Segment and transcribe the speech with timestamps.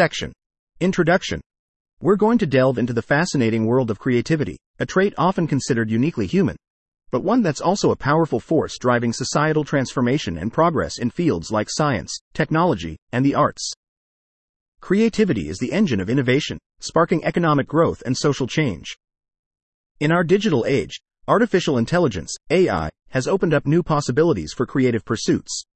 [0.00, 0.32] Section
[0.80, 1.42] Introduction
[2.00, 6.26] We're going to delve into the fascinating world of creativity, a trait often considered uniquely
[6.26, 6.56] human,
[7.10, 11.68] but one that's also a powerful force driving societal transformation and progress in fields like
[11.68, 13.74] science, technology, and the arts.
[14.80, 18.96] Creativity is the engine of innovation, sparking economic growth and social change.
[20.00, 20.98] In our digital age,
[21.28, 25.66] artificial intelligence, AI, has opened up new possibilities for creative pursuits.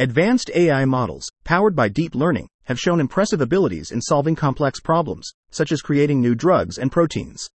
[0.00, 5.32] Advanced AI models, powered by deep learning, have shown impressive abilities in solving complex problems,
[5.50, 7.48] such as creating new drugs and proteins.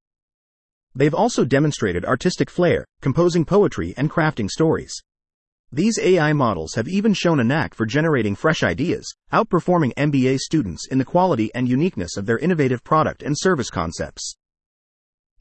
[0.95, 4.95] They've also demonstrated artistic flair, composing poetry and crafting stories.
[5.71, 10.87] These AI models have even shown a knack for generating fresh ideas, outperforming MBA students
[10.91, 14.35] in the quality and uniqueness of their innovative product and service concepts.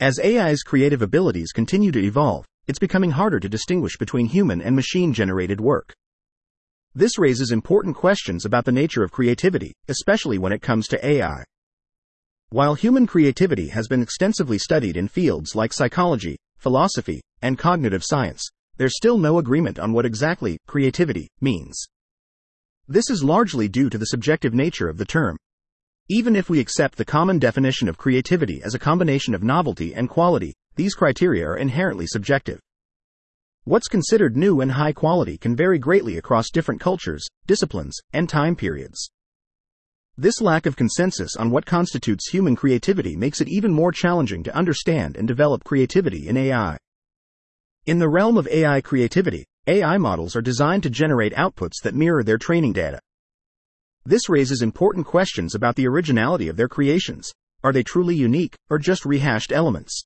[0.01, 4.75] As AI's creative abilities continue to evolve, it's becoming harder to distinguish between human and
[4.75, 5.95] machine generated work.
[6.93, 11.43] This raises important questions about the nature of creativity, especially when it comes to AI.
[12.49, 18.45] While human creativity has been extensively studied in fields like psychology, philosophy, and cognitive science,
[18.75, 21.81] there's still no agreement on what exactly creativity means.
[22.89, 25.37] This is largely due to the subjective nature of the term.
[26.09, 30.09] Even if we accept the common definition of creativity as a combination of novelty and
[30.09, 32.59] quality, these criteria are inherently subjective.
[33.63, 38.55] What's considered new and high quality can vary greatly across different cultures, disciplines, and time
[38.55, 39.11] periods.
[40.17, 44.55] This lack of consensus on what constitutes human creativity makes it even more challenging to
[44.55, 46.75] understand and develop creativity in AI.
[47.85, 52.23] In the realm of AI creativity, AI models are designed to generate outputs that mirror
[52.23, 52.99] their training data.
[54.03, 57.31] This raises important questions about the originality of their creations.
[57.63, 60.03] Are they truly unique, or just rehashed elements?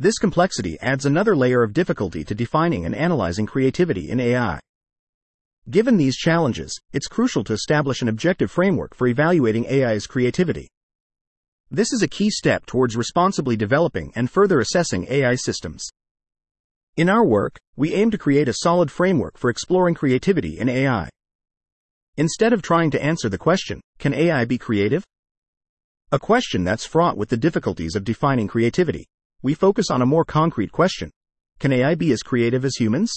[0.00, 4.58] This complexity adds another layer of difficulty to defining and analyzing creativity in AI.
[5.68, 10.68] Given these challenges, it's crucial to establish an objective framework for evaluating AI's creativity.
[11.70, 15.86] This is a key step towards responsibly developing and further assessing AI systems.
[16.96, 21.10] In our work, we aim to create a solid framework for exploring creativity in AI.
[22.16, 25.04] Instead of trying to answer the question, can AI be creative?
[26.10, 29.04] A question that's fraught with the difficulties of defining creativity.
[29.42, 31.10] We focus on a more concrete question.
[31.60, 33.12] Can AI be as creative as humans?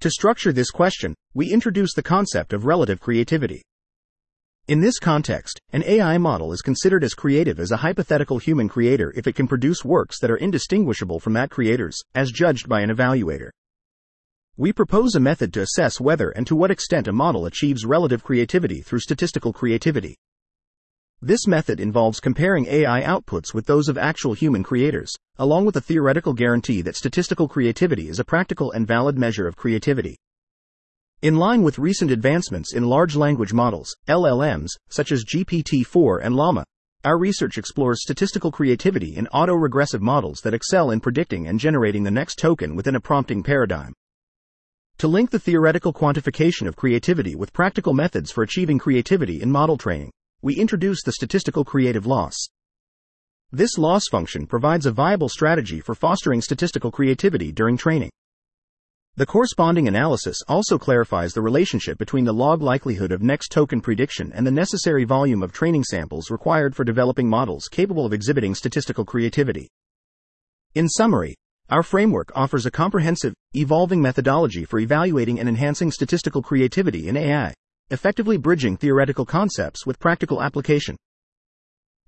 [0.00, 3.62] To structure this question, we introduce the concept of relative creativity.
[4.68, 9.12] In this context, an AI model is considered as creative as a hypothetical human creator
[9.14, 12.88] if it can produce works that are indistinguishable from that creator's, as judged by an
[12.88, 13.50] evaluator.
[14.56, 18.22] We propose a method to assess whether and to what extent a model achieves relative
[18.22, 20.16] creativity through statistical creativity.
[21.24, 25.80] This method involves comparing AI outputs with those of actual human creators, along with a
[25.80, 30.16] theoretical guarantee that statistical creativity is a practical and valid measure of creativity.
[31.22, 36.34] In line with recent advancements in large language models, LLMs, such as GPT 4 and
[36.34, 36.64] Llama,
[37.04, 42.10] our research explores statistical creativity in autoregressive models that excel in predicting and generating the
[42.10, 43.92] next token within a prompting paradigm.
[44.98, 49.76] To link the theoretical quantification of creativity with practical methods for achieving creativity in model
[49.76, 50.10] training,
[50.42, 52.34] we introduce the statistical creative loss.
[53.52, 58.10] This loss function provides a viable strategy for fostering statistical creativity during training.
[59.14, 64.32] The corresponding analysis also clarifies the relationship between the log likelihood of next token prediction
[64.34, 69.04] and the necessary volume of training samples required for developing models capable of exhibiting statistical
[69.04, 69.68] creativity.
[70.74, 71.36] In summary,
[71.68, 77.54] our framework offers a comprehensive, evolving methodology for evaluating and enhancing statistical creativity in AI,
[77.92, 80.96] effectively bridging theoretical concepts with practical application.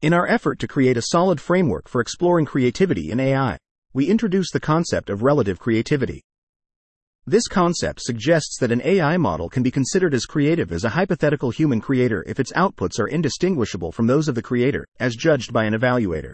[0.02, 3.56] In our effort to create a solid framework for exploring creativity in AI,
[3.92, 6.20] we introduce the concept of relative creativity.
[7.26, 11.50] This concept suggests that an AI model can be considered as creative as a hypothetical
[11.50, 15.64] human creator if its outputs are indistinguishable from those of the creator, as judged by
[15.64, 16.32] an evaluator.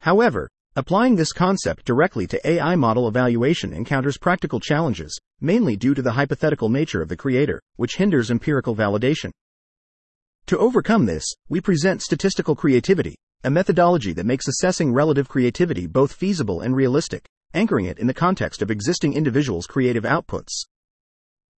[0.00, 6.02] However, applying this concept directly to AI model evaluation encounters practical challenges, mainly due to
[6.02, 9.32] the hypothetical nature of the creator, which hinders empirical validation.
[10.46, 16.12] To overcome this, we present statistical creativity, a methodology that makes assessing relative creativity both
[16.12, 20.52] feasible and realistic anchoring it in the context of existing individuals' creative outputs.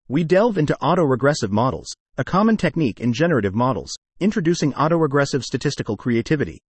[0.07, 6.61] We delve into autoregressive models, a common technique in generative models, introducing autoregressive statistical creativity.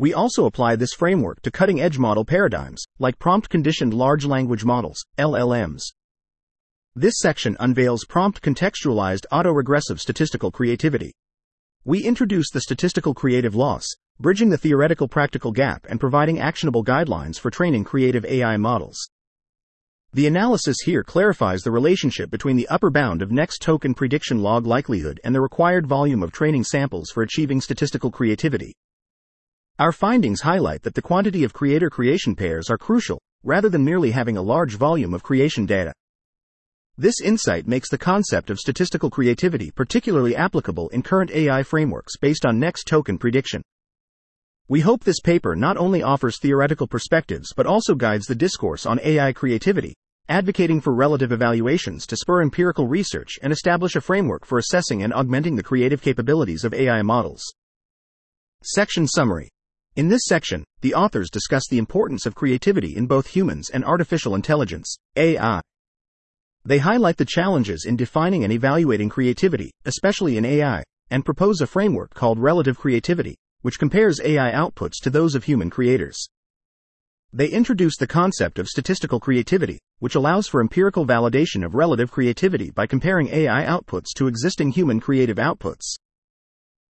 [0.00, 4.64] We also apply this framework to cutting edge model paradigms, like prompt conditioned large language
[4.64, 5.82] models, LLMs.
[6.96, 11.12] This section unveils prompt contextualized autoregressive statistical creativity.
[11.84, 13.84] We introduce the statistical creative loss,
[14.18, 19.10] bridging the theoretical practical gap and providing actionable guidelines for training creative AI models.
[20.14, 24.66] The analysis here clarifies the relationship between the upper bound of next token prediction log
[24.66, 28.74] likelihood and the required volume of training samples for achieving statistical creativity.
[29.80, 34.10] Our findings highlight that the quantity of creator creation pairs are crucial, rather than merely
[34.10, 35.94] having a large volume of creation data.
[36.98, 42.44] This insight makes the concept of statistical creativity particularly applicable in current AI frameworks based
[42.44, 43.62] on next token prediction.
[44.68, 49.00] We hope this paper not only offers theoretical perspectives but also guides the discourse on
[49.02, 49.94] AI creativity,
[50.28, 55.14] advocating for relative evaluations to spur empirical research and establish a framework for assessing and
[55.14, 57.42] augmenting the creative capabilities of AI models.
[58.62, 59.48] Section Summary
[59.96, 64.36] In this section, the authors discuss the importance of creativity in both humans and artificial
[64.36, 65.60] intelligence, AI.
[66.64, 71.66] They highlight the challenges in defining and evaluating creativity, especially in AI, and propose a
[71.66, 76.28] framework called relative creativity, which compares AI outputs to those of human creators.
[77.32, 82.70] They introduce the concept of statistical creativity, which allows for empirical validation of relative creativity
[82.70, 85.96] by comparing AI outputs to existing human creative outputs.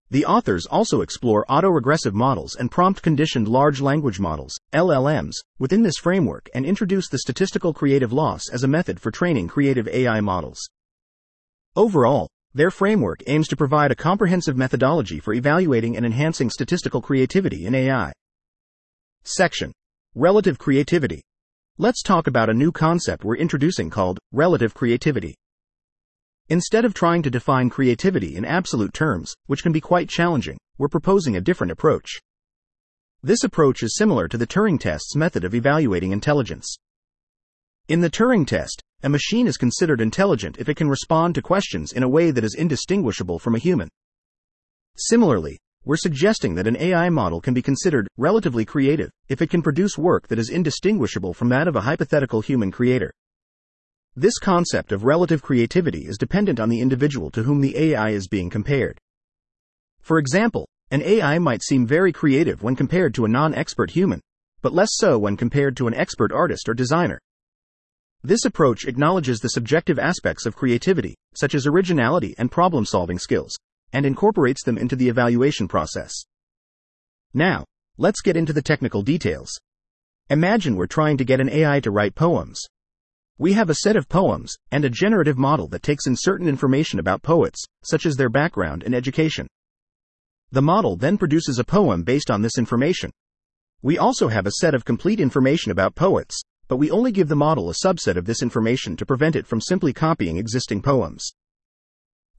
[0.09, 5.97] The authors also explore autoregressive models and prompt conditioned large language models, LLMs, within this
[5.97, 10.59] framework and introduce the statistical creative loss as a method for training creative AI models.
[11.75, 17.65] Overall, their framework aims to provide a comprehensive methodology for evaluating and enhancing statistical creativity
[17.65, 18.13] in AI.
[19.23, 19.73] Section
[20.15, 21.21] Relative Creativity.
[21.77, 25.35] Let's talk about a new concept we're introducing called relative creativity.
[26.49, 30.87] Instead of trying to define creativity in absolute terms, which can be quite challenging, we're
[30.87, 32.21] proposing a different approach.
[33.21, 36.77] This approach is similar to the Turing test's method of evaluating intelligence.
[37.89, 41.91] In the Turing test, a machine is considered intelligent if it can respond to questions
[41.91, 43.89] in a way that is indistinguishable from a human.
[44.95, 49.61] Similarly, we're suggesting that an AI model can be considered relatively creative if it can
[49.61, 53.11] produce work that is indistinguishable from that of a hypothetical human creator.
[54.19, 58.27] This concept of relative creativity is dependent on the individual to whom the AI is
[58.27, 58.97] being compared.
[60.01, 64.19] For example, an AI might seem very creative when compared to a non expert human,
[64.63, 67.19] but less so when compared to an expert artist or designer.
[68.23, 73.55] This approach acknowledges the subjective aspects of creativity, such as originality and problem solving skills,
[73.93, 76.11] and incorporates them into the evaluation process.
[77.35, 77.65] Now,
[77.99, 79.51] let's get into the technical details.
[80.31, 82.65] Imagine we're trying to get an AI to write poems.
[83.39, 86.97] We have a set of poems, and a generative model that takes in certain information
[86.97, 89.45] about poets, such as their background and education.
[90.51, 93.11] The model then produces a poem based on this information.
[93.83, 97.35] We also have a set of complete information about poets, but we only give the
[97.35, 101.31] model a subset of this information to prevent it from simply copying existing poems.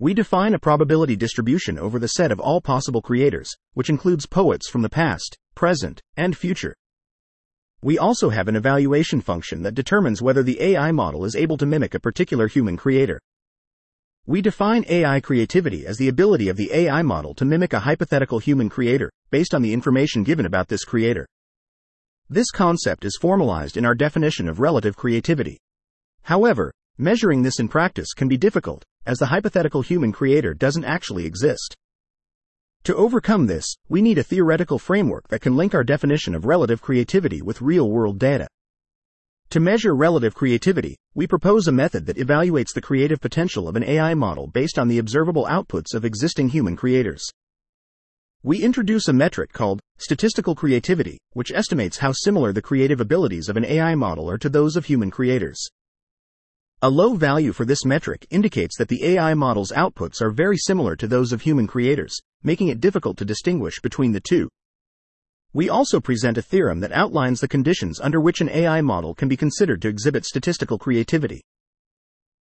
[0.01, 4.69] We define a probability distribution over the set of all possible creators, which includes poets
[4.69, 6.75] from the past, present, and future.
[7.81, 11.67] We also have an evaluation function that determines whether the AI model is able to
[11.67, 13.21] mimic a particular human creator.
[14.27, 18.41] We define AI creativity as the ability of the AI model to mimic a hypothetical
[18.41, 21.27] human creator, based on the information given about this creator.
[22.29, 25.59] This concept is formalized in our definition of relative creativity.
[26.23, 31.25] However, measuring this in practice can be difficult, as the hypothetical human creator doesn't actually
[31.25, 31.77] exist.
[32.85, 36.81] To overcome this, we need a theoretical framework that can link our definition of relative
[36.81, 38.49] creativity with real world data.
[39.51, 43.85] To measure relative creativity, we propose a method that evaluates the creative potential of an
[43.85, 47.25] AI model based on the observable outputs of existing human creators.
[48.43, 53.57] We introduce a metric called statistical creativity, which estimates how similar the creative abilities of
[53.57, 55.69] an AI model are to those of human creators.
[56.81, 60.95] A low value for this metric indicates that the AI model's outputs are very similar
[60.95, 64.49] to those of human creators, making it difficult to distinguish between the two.
[65.53, 69.27] We also present a theorem that outlines the conditions under which an AI model can
[69.27, 71.43] be considered to exhibit statistical creativity.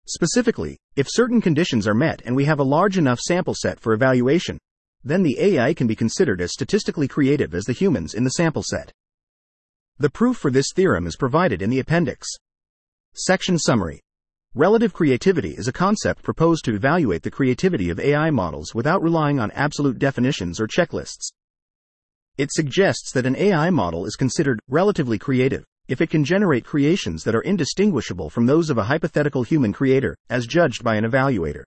[0.06, 3.94] Specifically, if certain conditions are met and we have a large enough sample set for
[3.94, 4.58] evaluation,
[5.01, 8.63] then the AI can be considered as statistically creative as the humans in the sample
[8.63, 8.92] set.
[9.98, 12.27] The proof for this theorem is provided in the appendix.
[13.13, 14.01] Section Summary
[14.58, 19.38] Relative creativity is a concept proposed to evaluate the creativity of AI models without relying
[19.38, 21.28] on absolute definitions or checklists.
[22.38, 27.26] It suggests that an AI model is considered relatively creative if it can generate creations
[27.26, 31.64] that are indistinguishable from those of a hypothetical human creator, as judged by an evaluator.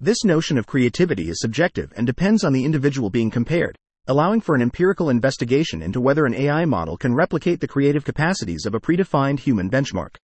[0.00, 3.76] This notion of creativity is subjective and depends on the individual being compared,
[4.08, 8.66] allowing for an empirical investigation into whether an AI model can replicate the creative capacities
[8.66, 10.16] of a predefined human benchmark.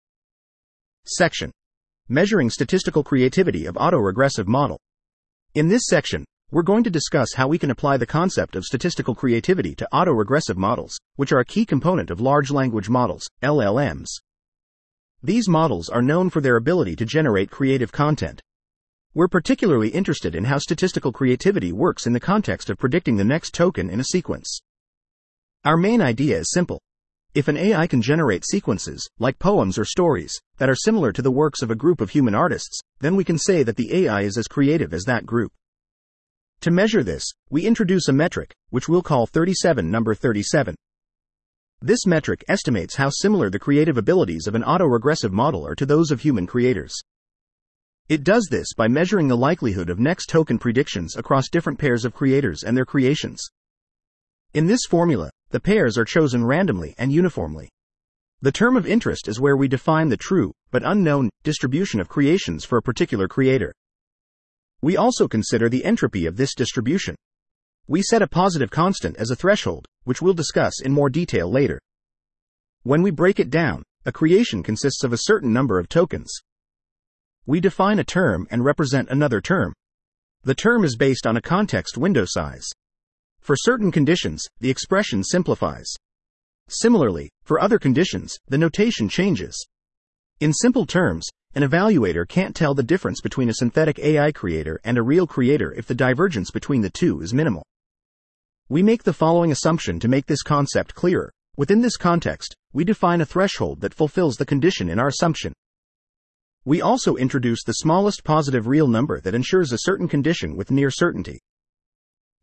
[1.06, 1.50] Section
[2.08, 4.78] Measuring Statistical Creativity of Autoregressive Model.
[5.54, 9.14] In this section, we're going to discuss how we can apply the concept of statistical
[9.14, 14.08] creativity to autoregressive models, which are a key component of large language models, LLMs.
[15.22, 18.40] These models are known for their ability to generate creative content.
[19.14, 23.54] We're particularly interested in how statistical creativity works in the context of predicting the next
[23.54, 24.60] token in a sequence.
[25.64, 26.80] Our main idea is simple.
[27.34, 31.30] If an AI can generate sequences, like poems or stories, that are similar to the
[31.30, 34.36] works of a group of human artists, then we can say that the AI is
[34.36, 35.50] as creative as that group.
[36.60, 40.74] To measure this, we introduce a metric, which we'll call 37 number 37.
[41.80, 46.10] This metric estimates how similar the creative abilities of an autoregressive model are to those
[46.10, 46.94] of human creators.
[48.10, 52.12] It does this by measuring the likelihood of next token predictions across different pairs of
[52.12, 53.42] creators and their creations.
[54.54, 57.70] In this formula, the pairs are chosen randomly and uniformly.
[58.42, 62.62] The term of interest is where we define the true, but unknown, distribution of creations
[62.62, 63.72] for a particular creator.
[64.82, 67.14] We also consider the entropy of this distribution.
[67.86, 71.80] We set a positive constant as a threshold, which we'll discuss in more detail later.
[72.82, 76.30] When we break it down, a creation consists of a certain number of tokens.
[77.46, 79.72] We define a term and represent another term.
[80.42, 82.68] The term is based on a context window size.
[83.42, 85.92] For certain conditions, the expression simplifies.
[86.68, 89.66] Similarly, for other conditions, the notation changes.
[90.38, 94.96] In simple terms, an evaluator can't tell the difference between a synthetic AI creator and
[94.96, 97.64] a real creator if the divergence between the two is minimal.
[98.68, 101.32] We make the following assumption to make this concept clearer.
[101.56, 105.52] Within this context, we define a threshold that fulfills the condition in our assumption.
[106.64, 110.92] We also introduce the smallest positive real number that ensures a certain condition with near
[110.92, 111.40] certainty.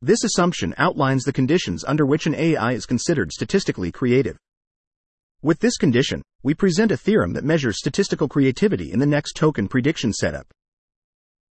[0.02, 4.38] This assumption outlines the conditions under which an AI is considered statistically creative.
[5.42, 9.68] With this condition, we present a theorem that measures statistical creativity in the next token
[9.68, 10.48] prediction setup.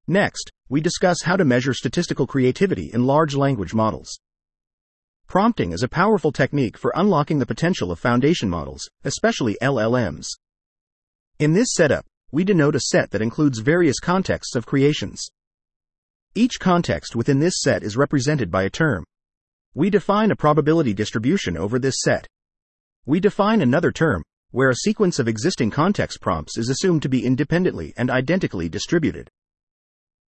[0.06, 4.16] Next, we discuss how to measure statistical creativity in large language models.
[5.26, 10.26] Prompting is a powerful technique for unlocking the potential of foundation models, especially LLMs.
[11.40, 15.28] In this setup, we denote a set that includes various contexts of creations.
[16.38, 19.04] Each context within this set is represented by a term.
[19.72, 22.26] We define a probability distribution over this set.
[23.06, 27.24] We define another term, where a sequence of existing context prompts is assumed to be
[27.24, 29.30] independently and identically distributed.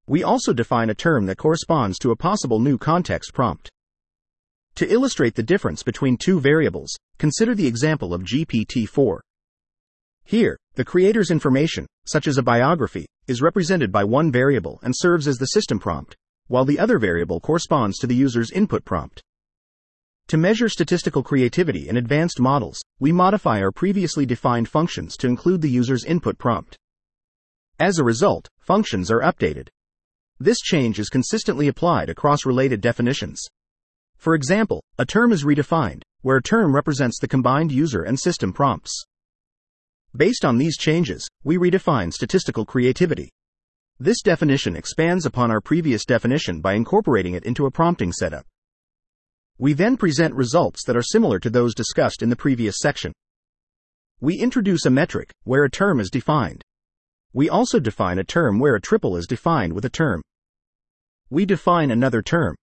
[0.06, 3.72] We also define a term that corresponds to a possible new context prompt.
[4.76, 9.22] To illustrate the difference between two variables, consider the example of GPT-4.
[10.24, 15.28] Here, the creator's information, such as a biography, is represented by one variable and serves
[15.28, 16.16] as the system prompt,
[16.48, 19.22] while the other variable corresponds to the user's input prompt.
[20.28, 25.62] To measure statistical creativity in advanced models, we modify our previously defined functions to include
[25.62, 26.78] the user's input prompt.
[27.80, 29.68] As a result, functions are updated.
[30.40, 33.42] This change is consistently applied across related definitions.
[34.18, 38.52] For example, a term is redefined, where a term represents the combined user and system
[38.52, 39.06] prompts.
[40.16, 43.32] Based on these changes, we redefine statistical creativity.
[44.00, 48.46] This definition expands upon our previous definition by incorporating it into a prompting setup.
[49.58, 53.12] We then present results that are similar to those discussed in the previous section.
[54.22, 56.62] We introduce a metric where a term is defined.
[57.34, 60.22] We also define a term where a triple is defined with a term.
[61.30, 62.56] We define another term.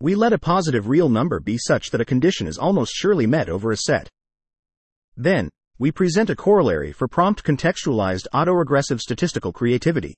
[0.00, 3.48] We let a positive real number be such that a condition is almost surely met
[3.48, 4.08] over a set.
[5.16, 5.48] Then,
[5.80, 10.16] we present a corollary for prompt contextualized autoregressive statistical creativity.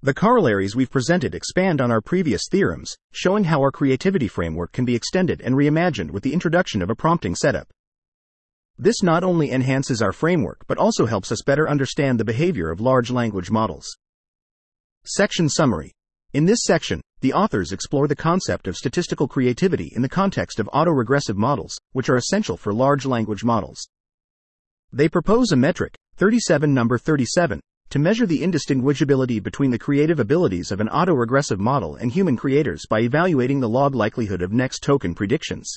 [0.00, 4.84] The corollaries we've presented expand on our previous theorems, showing how our creativity framework can
[4.84, 7.66] be extended and reimagined with the introduction of a prompting setup.
[8.78, 12.80] This not only enhances our framework but also helps us better understand the behavior of
[12.80, 13.88] large language models.
[15.04, 15.90] Section Summary
[16.32, 20.68] In this section, the authors explore the concept of statistical creativity in the context of
[20.72, 23.88] autoregressive models, which are essential for large language models.
[24.94, 27.58] They propose a metric, 37 number 37,
[27.90, 32.86] to measure the indistinguishability between the creative abilities of an autoregressive model and human creators
[32.88, 35.68] by evaluating the log likelihood of next token predictions.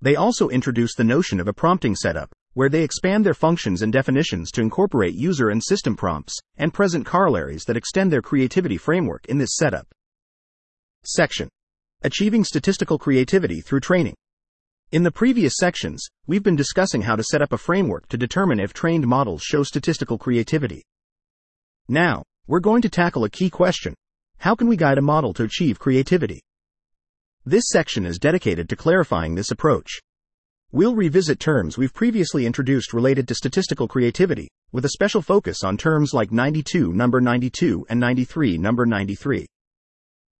[0.00, 3.92] They also introduce the notion of a prompting setup, where they expand their functions and
[3.92, 9.26] definitions to incorporate user and system prompts, and present corollaries that extend their creativity framework
[9.26, 9.88] in this setup.
[11.02, 11.48] Section
[12.02, 14.14] Achieving Statistical Creativity Through Training.
[14.94, 18.60] In the previous sections, we've been discussing how to set up a framework to determine
[18.60, 20.84] if trained models show statistical creativity.
[21.88, 23.96] Now, we're going to tackle a key question.
[24.38, 26.42] How can we guide a model to achieve creativity?
[27.44, 29.98] This section is dedicated to clarifying this approach.
[30.70, 35.76] We'll revisit terms we've previously introduced related to statistical creativity, with a special focus on
[35.76, 39.44] terms like 92 number 92 and 93 number 93.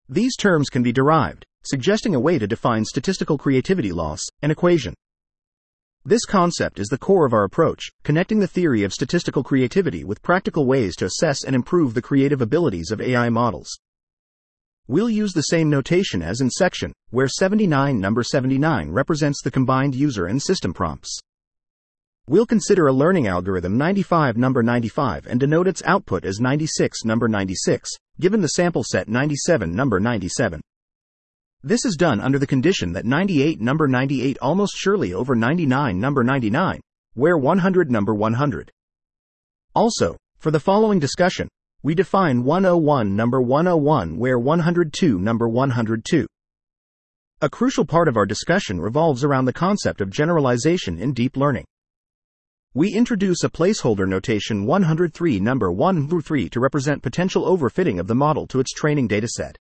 [0.08, 4.94] These terms can be derived, suggesting a way to define statistical creativity loss, an equation.
[6.06, 10.22] This concept is the core of our approach, connecting the theory of statistical creativity with
[10.22, 13.70] practical ways to assess and improve the creative abilities of AI models.
[14.86, 19.94] We'll use the same notation as in section, where 79 number 79 represents the combined
[19.94, 21.18] user and system prompts.
[22.26, 27.28] We'll consider a learning algorithm 95 number 95 and denote its output as 96 number
[27.28, 27.90] 96,
[28.20, 30.60] given the sample set 97 number 97.
[31.66, 36.22] This is done under the condition that 98 number 98 almost surely over 99 number
[36.22, 36.78] 99,
[37.14, 38.70] where 100 number 100.
[39.74, 41.48] Also, for the following discussion,
[41.82, 46.26] we define 101 number 101 where 102 number 102.
[47.40, 51.64] A crucial part of our discussion revolves around the concept of generalization in deep learning.
[52.74, 58.46] We introduce a placeholder notation 103 number 103 to represent potential overfitting of the model
[58.48, 59.54] to its training dataset.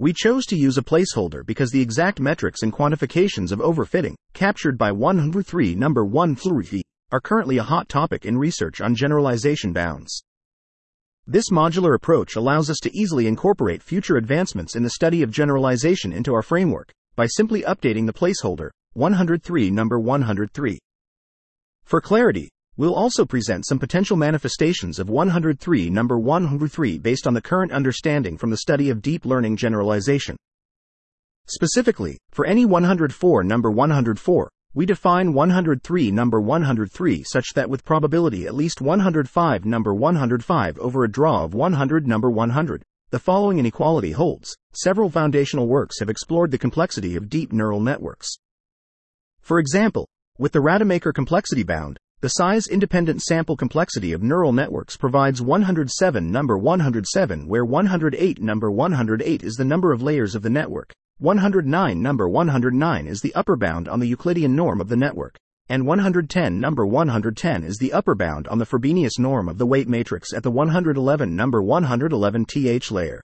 [0.00, 4.78] We chose to use a placeholder because the exact metrics and quantifications of overfitting, captured
[4.78, 10.22] by 103 number 103, are currently a hot topic in research on generalization bounds.
[11.26, 16.12] This modular approach allows us to easily incorporate future advancements in the study of generalization
[16.12, 20.78] into our framework by simply updating the placeholder 103 number 103.
[21.82, 27.42] For clarity, We'll also present some potential manifestations of 103 number 103 based on the
[27.42, 30.36] current understanding from the study of deep learning generalization.
[31.48, 38.46] Specifically, for any 104 number 104, we define 103 number 103 such that with probability
[38.46, 44.12] at least 105 number 105 over a draw of 100 number 100, the following inequality
[44.12, 44.56] holds.
[44.72, 48.28] Several foundational works have explored the complexity of deep neural networks.
[49.40, 50.06] For example,
[50.38, 56.58] with the Rademacher complexity bound, the size-independent sample complexity of neural networks provides 107 number
[56.58, 62.28] 107 where 108 number 108 is the number of layers of the network, 109 number
[62.28, 65.36] 109 is the upper bound on the Euclidean norm of the network,
[65.68, 69.86] and 110 number 110 is the upper bound on the Frobenius norm of the weight
[69.86, 73.20] matrix at the 111 number 111 th layer.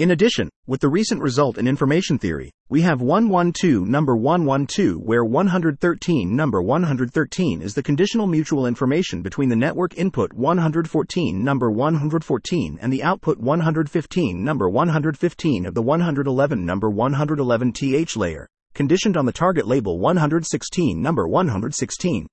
[0.00, 5.26] In addition, with the recent result in information theory, we have 112 number 112 where
[5.26, 12.78] 113 number 113 is the conditional mutual information between the network input 114 number 114
[12.80, 19.26] and the output 115 number 115 of the 111 number 111 th layer, conditioned on
[19.26, 22.26] the target label 116 number 116.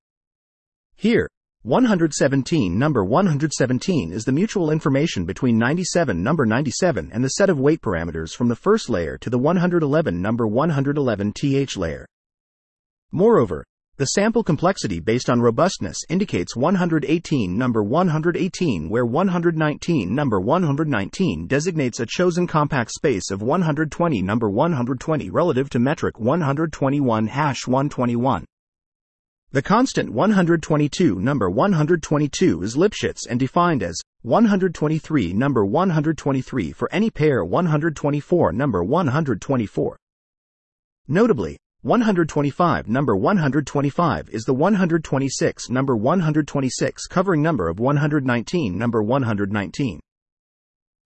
[0.96, 1.28] Here,
[1.68, 7.60] 117 number 117 is the mutual information between 97 number 97 and the set of
[7.60, 12.08] weight parameters from the first layer to the 111 number 111 th layer.
[13.12, 13.66] Moreover,
[13.98, 22.00] the sample complexity based on robustness indicates 118 number 118 where 119 number 119 designates
[22.00, 28.46] a chosen compact space of 120 number 120 relative to metric 121 hash 121.
[29.58, 37.10] The constant 122 number 122 is Lipschitz and defined as 123 number 123 for any
[37.10, 39.98] pair 124 number 124.
[41.08, 50.00] Notably, 125 number 125 is the 126 number 126 covering number of 119 number 119.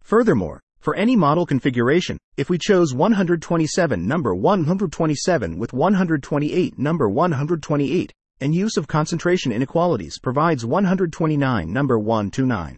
[0.02, 8.12] Furthermore, for any model configuration, if we chose 127 number 127 with 128 number 128,
[8.41, 12.75] and use of concentration inequalities provides 129 number 129.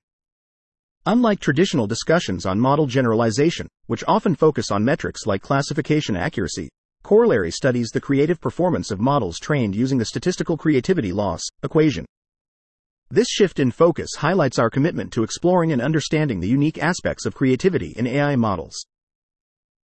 [1.06, 6.69] Unlike traditional discussions on model generalization, which often focus on metrics like classification accuracy,
[7.04, 12.06] corollary studies the creative performance of models trained using the statistical creativity loss equation.
[13.10, 17.36] This shift in focus highlights our commitment to exploring and understanding the unique aspects of
[17.36, 18.86] creativity in AI models.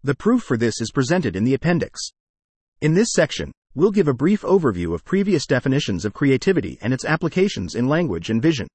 [0.05, 2.01] The proof for this is presented in the appendix.
[2.81, 7.05] In this section, we'll give a brief overview of previous definitions of creativity and its
[7.05, 8.67] applications in language and vision.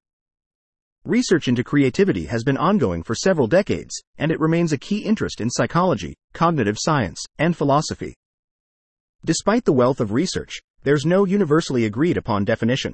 [1.04, 5.42] Research into creativity has been ongoing for several decades, and it remains a key interest
[5.42, 8.16] in psychology, cognitive science, and philosophy.
[9.26, 12.94] Despite the wealth of research, there's no universally agreed upon definition.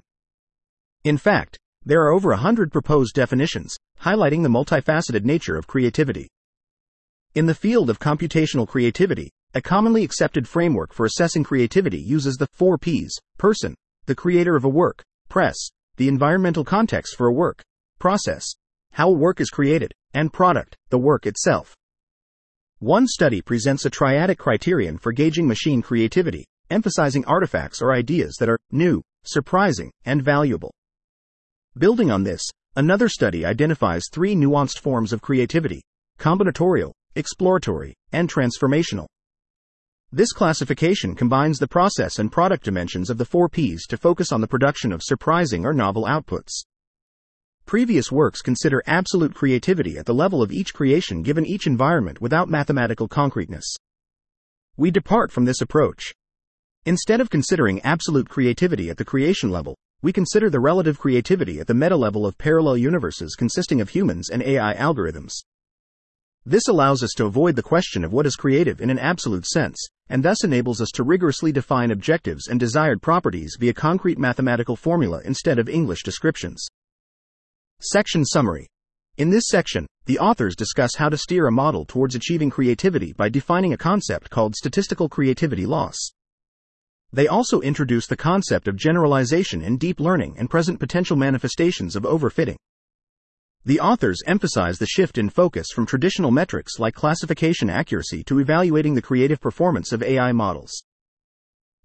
[1.03, 6.27] In fact, there are over a hundred proposed definitions, highlighting the multifaceted nature of creativity.
[7.35, 12.47] In the field of computational creativity, a commonly accepted framework for assessing creativity uses the
[12.53, 13.73] four P's person,
[14.05, 15.55] the creator of a work, press,
[15.97, 17.63] the environmental context for a work,
[17.97, 18.45] process,
[18.91, 21.75] how a work is created, and product, the work itself.
[22.77, 28.49] One study presents a triadic criterion for gauging machine creativity, emphasizing artifacts or ideas that
[28.49, 30.71] are new, surprising, and valuable.
[31.75, 32.41] Building on this,
[32.75, 35.81] another study identifies three nuanced forms of creativity
[36.19, 39.07] combinatorial, exploratory, and transformational.
[40.11, 44.41] This classification combines the process and product dimensions of the four Ps to focus on
[44.41, 46.63] the production of surprising or novel outputs.
[47.67, 52.49] Previous works consider absolute creativity at the level of each creation given each environment without
[52.49, 53.75] mathematical concreteness.
[54.77, 56.11] We depart from this approach.
[56.85, 61.67] Instead of considering absolute creativity at the creation level, we consider the relative creativity at
[61.67, 65.33] the meta level of parallel universes consisting of humans and AI algorithms.
[66.49, 69.77] This allows us to avoid the question of what is creative in an absolute sense,
[70.09, 75.21] and thus enables us to rigorously define objectives and desired properties via concrete mathematical formula
[75.25, 76.65] instead of English descriptions.
[77.81, 78.65] Section Summary
[79.17, 83.29] In this section, the authors discuss how to steer a model towards achieving creativity by
[83.29, 85.97] defining a concept called statistical creativity loss.
[87.13, 92.05] They also introduce the concept of generalization in deep learning and present potential manifestations of
[92.05, 92.57] overfitting.
[93.69, 98.95] The authors emphasize the shift in focus from traditional metrics like classification accuracy to evaluating
[98.95, 100.71] the creative performance of AI models.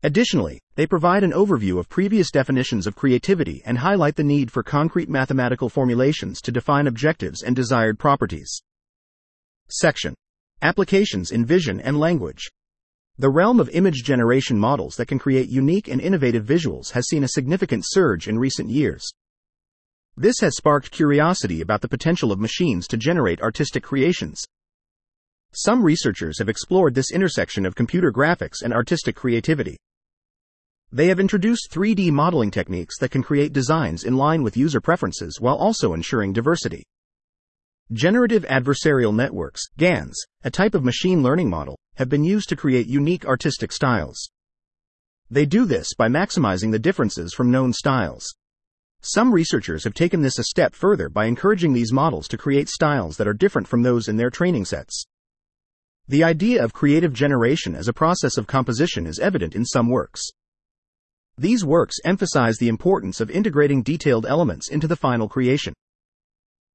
[0.03, 4.63] Additionally, they provide an overview of previous definitions of creativity and highlight the need for
[4.63, 8.63] concrete mathematical formulations to define objectives and desired properties.
[9.69, 10.15] Section
[10.63, 12.49] Applications in Vision and Language.
[13.19, 17.25] The realm of image generation models that can create unique and innovative visuals has seen
[17.25, 19.13] a significant surge in recent years.
[20.17, 24.45] This has sparked curiosity about the potential of machines to generate artistic creations.
[25.53, 29.77] Some researchers have explored this intersection of computer graphics and artistic creativity.
[30.93, 35.41] They have introduced 3D modeling techniques that can create designs in line with user preferences
[35.41, 36.85] while also ensuring diversity.
[37.93, 42.87] Generative Adversarial Networks, GANs, a type of machine learning model, have been used to create
[42.87, 44.31] unique artistic styles.
[45.29, 48.33] They do this by maximizing the differences from known styles.
[49.07, 53.19] Some researchers have taken this a step further by encouraging these models to create styles
[53.19, 55.05] that are different from those in their training sets.
[56.09, 60.23] The idea of creative generation as a process of composition is evident in some works.
[61.37, 65.75] These works emphasize the importance of integrating detailed elements into the final creation.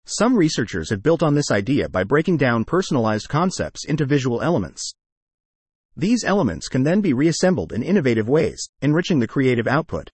[0.06, 4.94] Some researchers have built on this idea by breaking down personalized concepts into visual elements.
[5.98, 10.12] These elements can then be reassembled in innovative ways, enriching the creative output.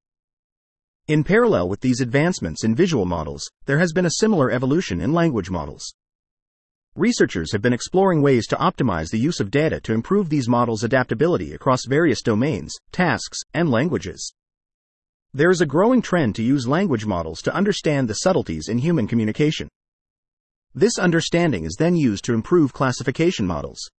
[1.08, 5.14] In parallel with these advancements in visual models, there has been a similar evolution in
[5.14, 5.94] language models.
[6.96, 10.84] Researchers have been exploring ways to optimize the use of data to improve these models'
[10.84, 14.34] adaptability across various domains, tasks, and languages.
[15.32, 19.06] There is a growing trend to use language models to understand the subtleties in human
[19.06, 19.70] communication.
[20.74, 23.92] This understanding is then used to improve classification models.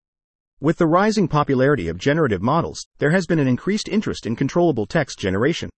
[0.59, 4.87] With the rising popularity of generative models, there has been an increased interest in controllable
[4.87, 5.71] text generation.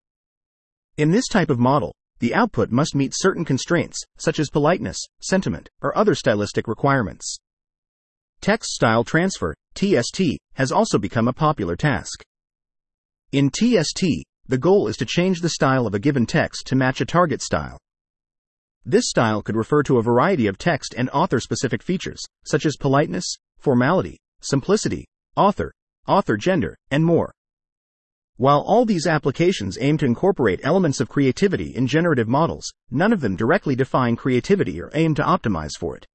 [0.98, 5.68] In this type of model, the output must meet certain constraints, such as politeness, sentiment,
[5.80, 7.38] or other stylistic requirements.
[8.40, 10.22] Text style transfer, TST,
[10.54, 12.24] has also become a popular task.
[13.30, 14.04] In TST,
[14.48, 17.42] the goal is to change the style of a given text to match a target
[17.42, 17.78] style.
[18.84, 22.76] This style could refer to a variety of text and author specific features, such as
[22.76, 25.04] politeness, formality, simplicity,
[25.36, 25.70] author,
[26.08, 27.30] author gender, and more.
[28.38, 33.20] While all these applications aim to incorporate elements of creativity in generative models, none of
[33.20, 36.06] them directly define creativity or aim to optimize for it.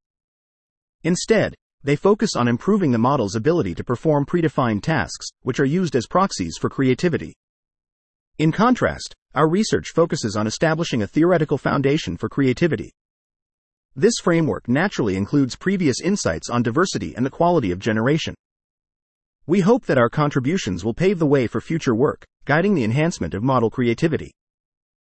[1.04, 5.98] Instead, they focus on improving the model's ability to perform predefined tasks, which are used
[5.98, 7.34] as proxies for creativity.
[8.38, 12.94] In contrast, our research focuses on establishing a theoretical foundation for creativity.
[13.98, 18.34] This framework naturally includes previous insights on diversity and the quality of generation.
[19.46, 23.34] We hope that our contributions will pave the way for future work, guiding the enhancement
[23.34, 24.32] of model creativity.